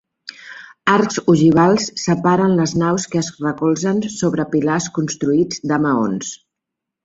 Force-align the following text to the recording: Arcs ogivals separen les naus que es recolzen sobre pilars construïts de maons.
Arcs 0.93 1.19
ogivals 1.33 1.85
separen 2.05 2.57
les 2.61 2.73
naus 2.85 3.07
que 3.13 3.21
es 3.23 3.29
recolzen 3.45 4.03
sobre 4.17 4.49
pilars 4.57 4.89
construïts 4.99 5.65
de 5.75 5.81
maons. 5.89 6.35